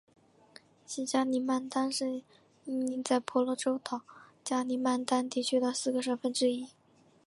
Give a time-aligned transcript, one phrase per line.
[0.87, 2.23] 西加里曼丹是
[2.65, 4.01] 印尼在婆罗洲岛
[4.43, 6.69] 加里曼丹地区的四个省份之一。